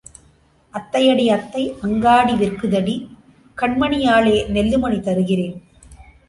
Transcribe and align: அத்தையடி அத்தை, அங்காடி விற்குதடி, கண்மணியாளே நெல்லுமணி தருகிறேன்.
அத்தையடி 0.73 1.25
அத்தை, 1.29 1.63
அங்காடி 1.81 2.33
விற்குதடி, 2.33 2.95
கண்மணியாளே 3.57 4.35
நெல்லுமணி 4.57 4.99
தருகிறேன். 4.99 5.55